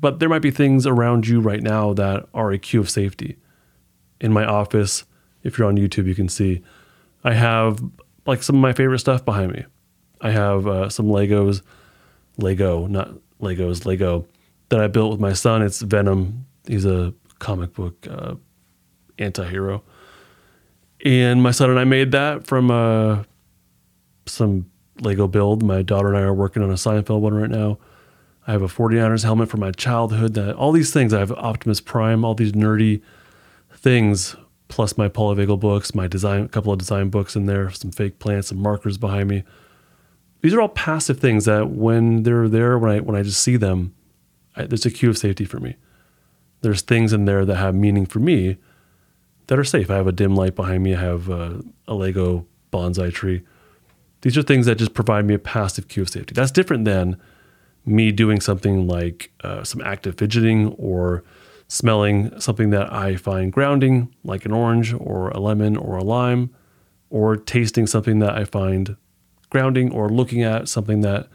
But 0.00 0.18
there 0.18 0.28
might 0.28 0.42
be 0.42 0.50
things 0.50 0.86
around 0.86 1.26
you 1.26 1.40
right 1.40 1.62
now 1.62 1.92
that 1.94 2.26
are 2.34 2.50
a 2.50 2.58
cue 2.58 2.80
of 2.80 2.90
safety. 2.90 3.36
In 4.20 4.32
my 4.32 4.44
office, 4.44 5.04
if 5.42 5.58
you're 5.58 5.68
on 5.68 5.76
YouTube, 5.76 6.06
you 6.06 6.14
can 6.14 6.28
see 6.28 6.62
I 7.22 7.34
have 7.34 7.82
like 8.26 8.42
some 8.42 8.56
of 8.56 8.62
my 8.62 8.72
favorite 8.72 8.98
stuff 8.98 9.24
behind 9.24 9.52
me. 9.52 9.64
I 10.20 10.30
have 10.30 10.66
uh, 10.66 10.88
some 10.88 11.06
Legos, 11.06 11.62
Lego, 12.38 12.86
not 12.86 13.10
Legos, 13.40 13.84
Lego 13.84 14.26
that 14.70 14.80
I 14.80 14.86
built 14.86 15.10
with 15.10 15.20
my 15.20 15.32
son. 15.32 15.62
It's 15.62 15.80
Venom. 15.80 16.46
He's 16.66 16.84
a 16.84 17.12
comic 17.38 17.74
book 17.74 18.06
uh, 18.10 18.34
anti 19.18 19.48
hero. 19.48 19.82
And 21.04 21.42
my 21.42 21.50
son 21.50 21.70
and 21.70 21.78
I 21.78 21.84
made 21.84 22.12
that 22.12 22.46
from 22.46 22.70
uh, 22.70 23.24
some 24.26 24.70
Lego 25.00 25.28
build. 25.28 25.62
My 25.62 25.82
daughter 25.82 26.08
and 26.08 26.16
I 26.16 26.22
are 26.22 26.34
working 26.34 26.62
on 26.62 26.70
a 26.70 26.74
Seinfeld 26.74 27.20
one 27.20 27.34
right 27.34 27.50
now. 27.50 27.78
I 28.46 28.52
have 28.52 28.62
a 28.62 28.68
49ers 28.68 29.24
helmet 29.24 29.50
from 29.50 29.60
my 29.60 29.70
childhood. 29.70 30.34
That 30.34 30.56
all 30.56 30.72
these 30.72 30.92
things. 30.92 31.12
I 31.12 31.18
have 31.18 31.32
Optimus 31.32 31.80
Prime. 31.80 32.24
All 32.24 32.34
these 32.34 32.52
nerdy 32.52 33.02
things, 33.74 34.34
plus 34.68 34.96
my 34.96 35.08
polyvagal 35.10 35.60
books, 35.60 35.94
my 35.94 36.06
design, 36.06 36.42
a 36.42 36.48
couple 36.48 36.72
of 36.72 36.78
design 36.78 37.10
books 37.10 37.36
in 37.36 37.44
there, 37.46 37.70
some 37.70 37.90
fake 37.90 38.18
plants, 38.18 38.48
some 38.48 38.58
markers 38.58 38.96
behind 38.96 39.28
me. 39.28 39.44
These 40.40 40.54
are 40.54 40.60
all 40.60 40.68
passive 40.68 41.20
things 41.20 41.44
that 41.44 41.70
when 41.70 42.22
they're 42.22 42.48
there, 42.48 42.78
when 42.78 42.90
I 42.90 43.00
when 43.00 43.16
I 43.16 43.22
just 43.22 43.42
see 43.42 43.56
them, 43.56 43.94
I, 44.56 44.64
there's 44.64 44.86
a 44.86 44.90
cue 44.90 45.10
of 45.10 45.18
safety 45.18 45.44
for 45.44 45.60
me. 45.60 45.76
There's 46.62 46.80
things 46.80 47.12
in 47.12 47.26
there 47.26 47.44
that 47.44 47.56
have 47.56 47.74
meaning 47.74 48.06
for 48.06 48.20
me 48.20 48.56
that 49.46 49.58
are 49.58 49.64
safe. 49.64 49.90
I 49.90 49.96
have 49.96 50.06
a 50.06 50.12
dim 50.12 50.34
light 50.34 50.54
behind 50.54 50.82
me. 50.82 50.94
I 50.94 51.00
have 51.00 51.30
uh, 51.30 51.58
a 51.86 51.94
Lego 51.94 52.46
bonsai 52.72 53.12
tree. 53.12 53.42
These 54.22 54.38
are 54.38 54.42
things 54.42 54.66
that 54.66 54.78
just 54.78 54.94
provide 54.94 55.26
me 55.26 55.34
a 55.34 55.38
passive 55.38 55.88
cue 55.88 56.02
of 56.02 56.08
safety. 56.08 56.32
That's 56.34 56.50
different 56.50 56.84
than 56.86 57.20
me 57.84 58.10
doing 58.10 58.40
something 58.40 58.86
like 58.86 59.30
uh, 59.42 59.62
some 59.64 59.82
active 59.82 60.16
fidgeting 60.16 60.68
or 60.78 61.22
smelling 61.68 62.38
something 62.40 62.70
that 62.70 62.92
I 62.92 63.16
find 63.16 63.52
grounding, 63.52 64.14
like 64.24 64.44
an 64.44 64.52
orange 64.52 64.94
or 64.94 65.28
a 65.30 65.38
lemon 65.40 65.76
or 65.76 65.96
a 65.96 66.04
lime, 66.04 66.54
or 67.10 67.36
tasting 67.36 67.86
something 67.86 68.18
that 68.20 68.36
I 68.36 68.44
find 68.44 68.96
grounding, 69.50 69.92
or 69.92 70.08
looking 70.08 70.42
at 70.42 70.68
something 70.68 71.02
that 71.02 71.28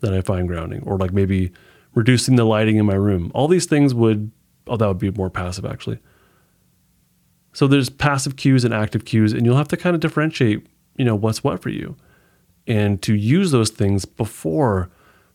that 0.00 0.14
I 0.14 0.20
find 0.20 0.46
grounding, 0.46 0.82
or 0.84 0.98
like 0.98 1.12
maybe 1.12 1.52
reducing 1.94 2.36
the 2.36 2.44
lighting 2.44 2.76
in 2.76 2.86
my 2.86 2.94
room. 2.94 3.30
All 3.34 3.48
these 3.48 3.66
things 3.66 3.94
would, 3.94 4.30
oh, 4.66 4.76
that 4.76 4.86
would 4.86 4.98
be 4.98 5.10
more 5.10 5.30
passive 5.30 5.64
actually. 5.64 5.98
So 7.54 7.66
there's 7.66 7.88
passive 7.88 8.36
cues 8.36 8.64
and 8.64 8.74
active 8.74 9.06
cues, 9.06 9.32
and 9.32 9.46
you'll 9.46 9.56
have 9.56 9.68
to 9.68 9.76
kind 9.76 9.94
of 9.94 10.00
differentiate, 10.00 10.66
you 10.96 11.04
know, 11.04 11.14
what's 11.14 11.42
what 11.42 11.62
for 11.62 11.70
you 11.70 11.96
and 12.66 13.02
to 13.02 13.14
use 13.14 13.50
those 13.50 13.70
things 13.70 14.04
before 14.04 14.90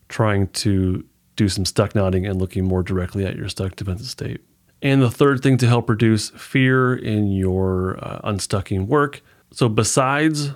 trying 0.08 0.48
to 0.48 1.06
do 1.36 1.48
some 1.48 1.66
stuck 1.66 1.96
nodding 1.96 2.26
and 2.26 2.40
looking 2.40 2.66
more 2.66 2.84
directly 2.84 3.26
at 3.26 3.36
your 3.36 3.48
stuck 3.50 3.76
defensive 3.76 4.08
state. 4.08 4.42
And 4.82 5.02
the 5.02 5.12
third 5.12 5.44
thing 5.44 5.58
to 5.58 5.68
help 5.68 5.90
reduce 5.90 6.30
fear 6.32 6.96
in 6.96 7.32
your 7.32 7.98
uh, 8.04 8.22
unstucking 8.24 8.88
work. 8.88 9.22
So, 9.52 9.68
besides 9.68 10.52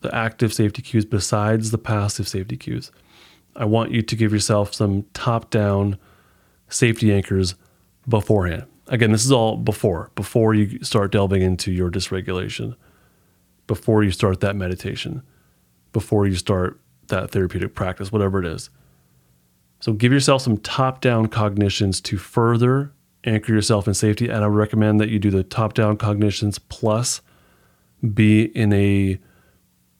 the 0.00 0.14
active 0.14 0.52
safety 0.52 0.82
cues, 0.82 1.04
besides 1.04 1.70
the 1.70 1.78
passive 1.78 2.28
safety 2.28 2.56
cues, 2.56 2.90
I 3.56 3.64
want 3.64 3.90
you 3.90 4.02
to 4.02 4.16
give 4.16 4.32
yourself 4.32 4.74
some 4.74 5.04
top 5.14 5.50
down 5.50 5.98
safety 6.68 7.12
anchors 7.12 7.54
beforehand. 8.08 8.64
Again, 8.92 9.10
this 9.10 9.24
is 9.24 9.32
all 9.32 9.56
before, 9.56 10.12
before 10.14 10.54
you 10.54 10.84
start 10.84 11.10
delving 11.10 11.42
into 11.42 11.72
your 11.72 11.90
dysregulation, 11.90 12.76
before 13.66 14.04
you 14.04 14.12
start 14.12 14.40
that 14.40 14.54
meditation 14.54 15.22
before 15.92 16.26
you 16.26 16.34
start 16.34 16.80
that 17.08 17.30
therapeutic 17.30 17.74
practice, 17.74 18.10
whatever 18.10 18.40
it 18.40 18.46
is. 18.46 18.70
So 19.80 19.92
give 19.92 20.12
yourself 20.12 20.42
some 20.42 20.58
top 20.58 21.00
down 21.00 21.26
cognitions 21.26 22.00
to 22.02 22.16
further 22.16 22.92
anchor 23.24 23.52
yourself 23.52 23.86
in 23.86 23.94
safety. 23.94 24.28
And 24.28 24.44
I 24.44 24.46
recommend 24.46 25.00
that 25.00 25.08
you 25.08 25.18
do 25.18 25.30
the 25.30 25.42
top 25.42 25.74
down 25.74 25.96
cognitions 25.96 26.58
plus 26.58 27.20
be 28.14 28.44
in 28.44 28.72
a 28.72 29.18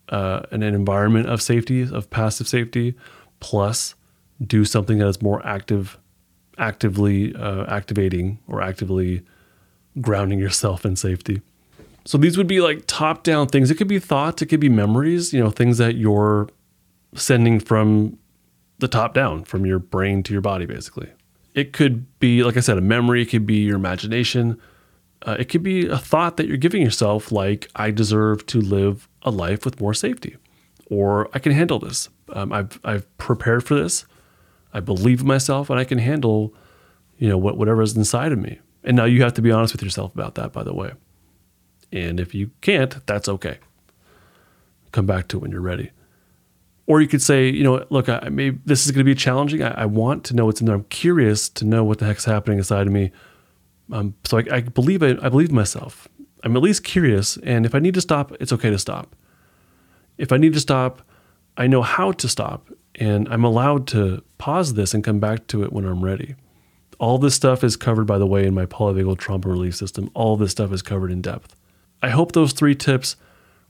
uh, 0.09 0.43
in 0.51 0.63
an 0.63 0.75
environment 0.75 1.29
of 1.29 1.41
safety, 1.41 1.83
of 1.83 2.11
passive 2.11 2.47
safety, 2.47 2.95
plus 3.41 3.95
do 4.45 4.65
something 4.65 4.99
that 4.99 5.07
is 5.07 5.23
more 5.23 5.45
active, 5.47 5.99
actively 6.59 7.35
uh, 7.35 7.65
activating 7.67 8.39
or 8.49 8.63
actively 8.63 9.23
grounding 10.01 10.39
yourself 10.39 10.85
in 10.85 10.97
safety. 10.97 11.43
So 12.05 12.19
these 12.19 12.37
would 12.37 12.47
be 12.47 12.61
like 12.61 12.85
top 12.87 13.23
down 13.23 13.47
things. 13.49 13.71
It 13.71 13.77
could 13.77 13.89
be 13.89 13.99
thoughts, 13.99 14.43
it 14.43 14.47
could 14.47 14.61
be 14.61 14.69
memories, 14.69 15.33
you 15.33 15.43
know, 15.43 15.51
things 15.51 15.79
that 15.79 15.97
you're 15.97 16.49
sending 17.15 17.61
from 17.61 18.19
the 18.79 18.89
top 18.89 19.15
down, 19.15 19.45
from 19.45 19.65
your 19.65 19.79
brain 19.79 20.23
to 20.25 20.33
your 20.33 20.43
body, 20.43 20.67
basically. 20.67 21.09
It 21.55 21.73
could 21.73 22.19
be, 22.19 22.43
like 22.43 22.57
I 22.57 22.61
said, 22.61 22.79
a 22.79 22.81
memory, 22.81 23.23
it 23.23 23.27
could 23.27 23.47
be 23.47 23.59
your 23.59 23.77
imagination. 23.77 24.59
Uh, 25.25 25.37
it 25.39 25.49
could 25.49 25.63
be 25.63 25.87
a 25.87 25.99
thought 25.99 26.37
that 26.39 26.49
you're 26.49 26.57
giving 26.57 26.83
yourself, 26.83 27.31
like, 27.31 27.71
I 27.77 27.93
deserve 27.93 28.45
to 28.47 28.61
live 28.61 29.09
a 29.23 29.31
life 29.31 29.65
with 29.65 29.81
more 29.81 29.95
safety, 29.95 30.37
or 30.91 31.29
I 31.33 31.39
can 31.39 31.53
handle 31.53 31.79
this. 31.79 32.09
Um, 32.31 32.53
I've, 32.53 32.81
I've 32.83 33.19
prepared 33.19 33.63
for 33.65 33.75
this. 33.75 34.05
I 34.73 34.81
believe 34.81 35.25
myself 35.25 35.71
and 35.71 35.79
I 35.79 35.85
can 35.85 35.99
handle, 35.99 36.55
you 37.19 37.29
know, 37.29 37.39
what, 37.39 37.57
whatever 37.57 37.83
is 37.83 37.97
inside 37.97 38.33
of 38.33 38.39
me. 38.39 38.59
And 38.85 38.97
now 38.97 39.05
you 39.05 39.23
have 39.23 39.35
to 39.35 39.43
be 39.43 39.53
honest 39.53 39.75
with 39.75 39.83
yourself 39.83 40.15
about 40.15 40.35
that, 40.37 40.53
by 40.53 40.63
the 40.63 40.75
way. 40.75 40.93
And 41.93 42.19
if 42.19 42.35
you 42.35 42.51
can't, 42.61 43.05
that's 43.07 43.29
okay. 43.29 43.59
Come 44.93 45.07
back 45.07 45.29
to 45.29 45.37
it 45.37 45.41
when 45.41 45.51
you're 45.51 45.61
ready. 45.61 45.91
Or 46.87 47.01
you 47.01 47.07
could 47.07 47.23
say, 47.23 47.49
you 47.49 47.63
know, 47.63 47.87
look, 47.91 48.09
I 48.09 48.29
may 48.29 48.51
this 48.51 48.85
is 48.87 48.93
going 48.93 49.05
to 49.07 49.11
be 49.11 49.15
challenging. 49.15 49.63
I, 49.63 49.83
I 49.83 49.87
want 49.87 50.25
to 50.25 50.35
know 50.35 50.47
what's 50.47 50.61
in 50.61 50.67
there. 50.67 50.75
I'm 50.75 50.85
curious 50.85 51.49
to 51.51 51.65
know 51.65 51.85
what 51.85 51.99
the 51.99 52.07
heck's 52.07 52.25
happening 52.25 52.59
inside 52.59 52.87
of 52.87 52.93
me. 52.93 53.13
Um, 53.93 54.15
so 54.25 54.39
I, 54.39 54.45
I 54.51 54.61
believe 54.63 55.03
I, 55.03 55.17
I 55.23 55.29
believe 55.29 55.53
myself. 55.53 56.09
I'm 56.43 56.57
at 56.57 56.63
least 56.63 56.83
curious, 56.83 57.37
and 57.39 57.65
if 57.65 57.75
I 57.75 57.79
need 57.79 57.95
to 57.95 58.01
stop, 58.01 58.33
it's 58.41 58.53
okay 58.53 58.71
to 58.71 58.79
stop. 58.79 59.15
If 60.19 60.33
I 60.33 60.39
need 60.39 60.55
to 60.55 60.61
stop, 60.61 61.03
I 61.57 61.69
know 61.69 61.83
how 61.83 62.11
to 62.13 62.29
stop, 62.29 62.69
and 62.97 63.29
I'm 63.29 63.45
allowed 63.45 63.87
to 63.89 64.23
pause 64.39 64.75
this 64.75 64.95
and 64.95 65.03
come 65.03 65.21
back 65.21 65.47
to 65.49 65.63
it 65.63 65.73
when 65.73 65.85
I'm 65.85 66.05
ready. 66.05 66.35
All 66.99 67.19
this 67.19 67.35
stuff 67.35 67.65
is 67.65 67.77
covered, 67.77 68.07
by 68.07 68.19
the 68.19 68.27
way, 68.27 68.47
in 68.47 68.55
my 68.55 68.67
polyvagal 68.67 69.19
trauma 69.19 69.49
relief 69.49 69.75
system. 69.75 70.11
All 70.15 70.37
this 70.37 70.53
stuff 70.53 70.73
is 70.73 70.83
covered 70.83 71.11
in 71.11 71.21
depth. 71.21 71.57
I 72.03 72.11
hope 72.11 72.33
those 72.33 72.53
three 72.53 72.75
tips 72.75 73.17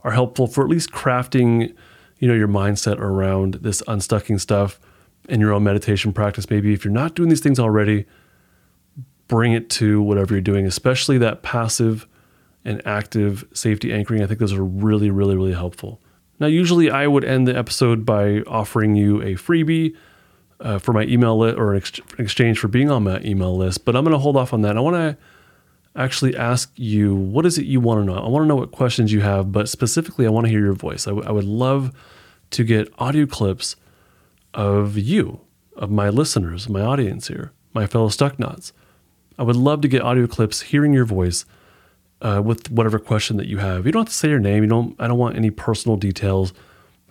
are 0.04 0.10
helpful 0.10 0.46
for 0.46 0.64
at 0.64 0.70
least 0.70 0.90
crafting, 0.90 1.74
you 2.18 2.28
know, 2.28 2.34
your 2.34 2.48
mindset 2.48 2.98
around 2.98 3.54
this 3.54 3.82
unstucking 3.88 4.38
stuff 4.38 4.80
in 5.28 5.40
your 5.40 5.52
own 5.52 5.62
meditation 5.62 6.12
practice. 6.12 6.50
Maybe 6.50 6.74
if 6.74 6.84
you're 6.84 6.92
not 6.92 7.14
doing 7.14 7.28
these 7.28 7.40
things 7.40 7.58
already, 7.58 8.06
bring 9.28 9.52
it 9.52 9.70
to 9.70 10.02
whatever 10.02 10.34
you're 10.34 10.42
doing, 10.42 10.66
especially 10.66 11.16
that 11.18 11.42
passive 11.42 12.06
and 12.64 12.82
active 12.86 13.46
safety 13.54 13.92
anchoring. 13.92 14.22
I 14.22 14.26
think 14.26 14.40
those 14.40 14.52
are 14.52 14.64
really, 14.64 15.10
really, 15.10 15.36
really 15.36 15.54
helpful. 15.54 16.01
Now, 16.42 16.48
usually 16.48 16.90
I 16.90 17.06
would 17.06 17.24
end 17.24 17.46
the 17.46 17.56
episode 17.56 18.04
by 18.04 18.40
offering 18.48 18.96
you 18.96 19.22
a 19.22 19.36
freebie 19.36 19.94
uh, 20.58 20.80
for 20.80 20.92
my 20.92 21.04
email 21.04 21.38
list 21.38 21.56
or 21.56 21.70
an 21.70 21.76
ex- 21.76 22.00
exchange 22.18 22.58
for 22.58 22.66
being 22.66 22.90
on 22.90 23.04
my 23.04 23.20
email 23.20 23.56
list, 23.56 23.84
but 23.84 23.94
I'm 23.94 24.02
going 24.02 24.12
to 24.12 24.18
hold 24.18 24.36
off 24.36 24.52
on 24.52 24.62
that. 24.62 24.76
I 24.76 24.80
want 24.80 24.96
to 24.96 25.16
actually 25.94 26.36
ask 26.36 26.72
you 26.74 27.14
what 27.14 27.46
is 27.46 27.58
it 27.58 27.66
you 27.66 27.78
want 27.78 28.00
to 28.00 28.04
know? 28.04 28.18
I 28.18 28.26
want 28.26 28.42
to 28.42 28.48
know 28.48 28.56
what 28.56 28.72
questions 28.72 29.12
you 29.12 29.20
have, 29.20 29.52
but 29.52 29.68
specifically, 29.68 30.26
I 30.26 30.30
want 30.30 30.46
to 30.46 30.50
hear 30.50 30.58
your 30.58 30.72
voice. 30.72 31.06
I, 31.06 31.10
w- 31.12 31.28
I 31.28 31.30
would 31.30 31.44
love 31.44 31.92
to 32.50 32.64
get 32.64 32.92
audio 32.98 33.24
clips 33.24 33.76
of 34.52 34.98
you, 34.98 35.42
of 35.76 35.92
my 35.92 36.08
listeners, 36.08 36.68
my 36.68 36.80
audience 36.80 37.28
here, 37.28 37.52
my 37.72 37.86
fellow 37.86 38.08
Stucknuts. 38.08 38.72
I 39.38 39.44
would 39.44 39.54
love 39.54 39.80
to 39.82 39.88
get 39.88 40.02
audio 40.02 40.26
clips 40.26 40.62
hearing 40.62 40.92
your 40.92 41.04
voice 41.04 41.44
uh, 42.22 42.40
with 42.42 42.70
whatever 42.70 42.98
question 42.98 43.36
that 43.36 43.48
you 43.48 43.58
have. 43.58 43.84
You 43.84 43.92
don't 43.92 44.02
have 44.02 44.08
to 44.08 44.14
say 44.14 44.28
your 44.28 44.38
name. 44.38 44.62
You 44.62 44.68
don't. 44.68 44.96
I 44.98 45.08
don't 45.08 45.18
want 45.18 45.36
any 45.36 45.50
personal 45.50 45.96
details. 45.96 46.54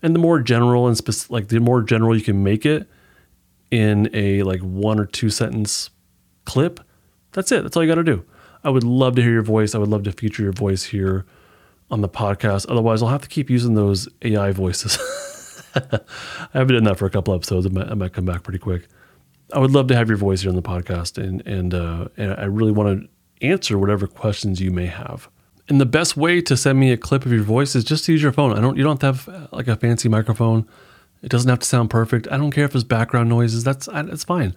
And 0.01 0.15
the 0.15 0.19
more 0.19 0.39
general 0.39 0.87
and 0.87 0.97
specific, 0.97 1.31
like 1.31 1.47
the 1.49 1.59
more 1.59 1.83
general 1.83 2.15
you 2.15 2.23
can 2.23 2.43
make 2.43 2.65
it 2.65 2.89
in 3.69 4.09
a 4.13 4.41
like 4.43 4.61
one 4.61 4.99
or 4.99 5.05
two 5.05 5.29
sentence 5.29 5.91
clip, 6.45 6.79
that's 7.33 7.51
it. 7.51 7.61
That's 7.61 7.77
all 7.77 7.83
you 7.83 7.89
got 7.89 7.95
to 7.95 8.03
do. 8.03 8.25
I 8.63 8.69
would 8.69 8.83
love 8.83 9.15
to 9.15 9.21
hear 9.21 9.31
your 9.31 9.41
voice. 9.43 9.75
I 9.75 9.77
would 9.77 9.89
love 9.89 10.03
to 10.03 10.11
feature 10.11 10.43
your 10.43 10.53
voice 10.53 10.83
here 10.83 11.25
on 11.89 12.01
the 12.01 12.09
podcast. 12.09 12.65
Otherwise, 12.69 13.01
I'll 13.01 13.09
have 13.09 13.21
to 13.23 13.29
keep 13.29 13.49
using 13.49 13.75
those 13.75 14.07
AI 14.21 14.51
voices. 14.51 14.97
I 15.75 15.99
haven't 16.53 16.75
done 16.75 16.83
that 16.85 16.97
for 16.97 17.05
a 17.05 17.09
couple 17.09 17.33
episodes. 17.33 17.65
I 17.65 17.69
might, 17.69 17.87
I 17.87 17.93
might, 17.93 18.13
come 18.13 18.25
back 18.25 18.43
pretty 18.43 18.59
quick. 18.59 18.87
I 19.53 19.59
would 19.59 19.71
love 19.71 19.87
to 19.87 19.95
have 19.95 20.07
your 20.07 20.17
voice 20.17 20.41
here 20.41 20.49
on 20.49 20.55
the 20.55 20.61
podcast, 20.61 21.21
and 21.21 21.45
and 21.45 21.73
uh, 21.73 22.07
and 22.17 22.33
I 22.33 22.45
really 22.45 22.71
want 22.71 23.01
to 23.01 23.09
answer 23.41 23.77
whatever 23.77 24.07
questions 24.07 24.61
you 24.61 24.71
may 24.71 24.87
have. 24.87 25.29
And 25.69 25.79
the 25.79 25.85
best 25.85 26.17
way 26.17 26.41
to 26.41 26.57
send 26.57 26.79
me 26.79 26.91
a 26.91 26.97
clip 26.97 27.25
of 27.25 27.31
your 27.31 27.43
voice 27.43 27.75
is 27.75 27.83
just 27.83 28.05
to 28.05 28.11
use 28.11 28.21
your 28.21 28.31
phone. 28.31 28.57
I 28.57 28.61
don't 28.61 28.77
you 28.77 28.83
don't 28.83 29.01
have 29.01 29.25
to 29.25 29.31
have 29.31 29.43
uh, 29.43 29.55
like 29.55 29.67
a 29.67 29.75
fancy 29.75 30.09
microphone. 30.09 30.67
It 31.21 31.29
doesn't 31.29 31.49
have 31.49 31.59
to 31.59 31.65
sound 31.65 31.89
perfect. 31.89 32.27
I 32.31 32.37
don't 32.37 32.51
care 32.51 32.65
if 32.65 32.75
it's 32.75 32.83
background 32.83 33.29
noises. 33.29 33.63
That's 33.63 33.85
that's 33.85 34.23
fine. 34.23 34.55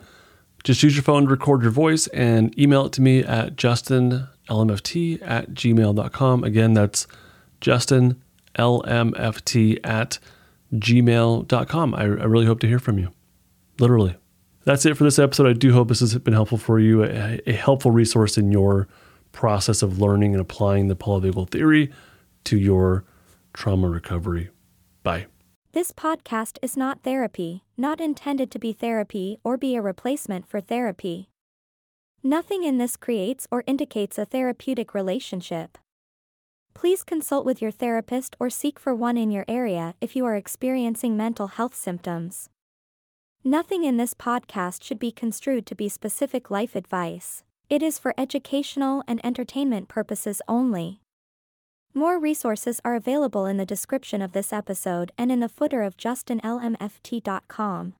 Just 0.65 0.83
use 0.83 0.97
your 0.97 1.03
phone 1.03 1.25
to 1.25 1.29
record 1.29 1.63
your 1.63 1.71
voice 1.71 2.07
and 2.09 2.59
email 2.59 2.87
it 2.87 2.93
to 2.95 3.03
me 3.03 3.23
at 3.23 3.55
justinlmft 3.55 5.23
at 5.23 5.51
gmail.com. 5.51 6.45
Again, 6.45 6.73
that's 6.73 7.07
justinlmft 7.61 9.81
at 9.85 10.19
gmail.com. 10.75 11.95
I, 11.95 12.01
I 12.01 12.05
really 12.05 12.47
hope 12.47 12.61
to 12.61 12.67
hear 12.67 12.79
from 12.79 12.99
you. 12.99 13.11
Literally. 13.79 14.17
That's 14.65 14.87
it 14.87 14.97
for 14.97 15.05
this 15.05 15.19
episode. 15.19 15.47
I 15.47 15.53
do 15.53 15.73
hope 15.73 15.89
this 15.89 16.01
has 16.01 16.17
been 16.19 16.35
helpful 16.35 16.59
for 16.59 16.79
you, 16.79 17.05
a, 17.05 17.41
a 17.47 17.53
helpful 17.53 17.91
resource 17.91 18.39
in 18.39 18.51
your 18.51 18.89
process 19.33 19.83
of 19.83 20.01
learning 20.01 20.33
and 20.33 20.41
applying 20.41 20.89
the 20.89 20.97
polyvagal 20.97 21.51
theory 21.51 21.93
to 22.45 22.57
your 22.57 23.05
trauma 23.53 23.89
recovery. 23.89 24.51
Bye. 25.03 25.27
This 25.73 25.93
podcast 25.93 26.59
is 26.63 26.77
not 26.77 27.03
therapy, 27.03 27.65
not 27.77 28.01
intended 28.01 28.51
to 28.53 28.59
be 28.59 28.73
therapy 28.73 29.39
or 29.43 29.57
be 29.57 29.75
a 29.75 29.83
replacement 29.83 30.47
for 30.49 30.61
therapy. 30.61 31.29
Nothing 32.23 32.65
in 32.65 32.79
this 32.79 32.97
creates 32.97 33.47
or 33.51 33.65
indicates 33.67 34.17
a 34.17 34.25
therapeutic 34.25 34.95
relationship. 34.95 35.77
Please 36.73 37.05
consult 37.05 37.45
with 37.45 37.61
your 37.61 37.71
therapist 37.71 38.35
or 38.41 38.49
seek 38.49 38.79
for 38.79 38.95
one 38.95 39.17
in 39.17 39.31
your 39.31 39.45
area 39.47 39.95
if 40.01 40.17
you 40.17 40.25
are 40.25 40.37
experiencing 40.37 41.17
mental 41.17 41.49
health 41.49 41.75
symptoms. 41.75 42.49
Nothing 43.47 43.85
in 43.85 43.99
this 43.99 44.15
podcast 44.15 44.83
should 44.83 44.99
be 44.99 45.13
construed 45.13 45.67
to 45.67 45.75
be 45.75 45.91
specific 45.91 46.51
life 46.51 46.75
advice. 46.75 47.45
It 47.69 47.83
is 47.83 47.99
for 47.99 48.15
educational 48.17 49.05
and 49.07 49.21
entertainment 49.23 49.87
purposes 49.87 50.41
only. 50.49 51.03
More 51.93 52.19
resources 52.19 52.81
are 52.87 52.95
available 52.95 53.45
in 53.45 53.59
the 53.59 53.67
description 53.67 54.23
of 54.23 54.33
this 54.33 54.51
episode 54.51 55.13
and 55.19 55.31
in 55.31 55.41
the 55.41 55.51
footer 55.51 55.83
of 55.83 55.99
justinlmft.com. 55.99 57.93